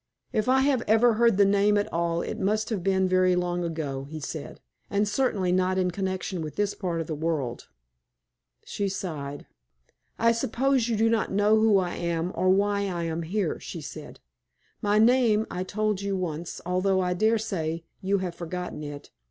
"If 0.33 0.49
I 0.49 0.61
have 0.61 0.81
ever 0.87 1.13
heard 1.13 1.37
the 1.37 1.45
name 1.45 1.77
at 1.77 1.87
all 1.93 2.23
it 2.23 2.39
must 2.39 2.71
have 2.71 2.83
been 2.83 3.07
very 3.07 3.35
long 3.35 3.63
ago," 3.63 4.05
he 4.05 4.19
said; 4.19 4.59
"and 4.89 5.07
certainly 5.07 5.51
not 5.51 5.77
in 5.77 5.91
connection 5.91 6.41
with 6.41 6.55
this 6.55 6.73
part 6.73 7.01
of 7.01 7.05
the 7.05 7.13
world." 7.13 7.67
She 8.65 8.89
sighed. 8.89 9.45
"I 10.17 10.31
suppose 10.31 10.89
you 10.89 10.97
do 10.97 11.07
not 11.07 11.31
know 11.31 11.55
who 11.57 11.77
I 11.77 11.93
am, 11.97 12.31
or 12.33 12.49
why 12.49 12.87
I 12.87 13.03
am 13.03 13.21
here," 13.21 13.59
she 13.59 13.79
said. 13.79 14.19
"My 14.81 14.97
name 14.97 15.45
I 15.51 15.63
told 15.63 16.01
you 16.01 16.17
once, 16.17 16.61
although 16.65 16.99
I 16.99 17.13
daresay 17.13 17.83
you 18.01 18.17
have 18.25 18.33
forgotten 18.33 18.83
it. 18.83 19.11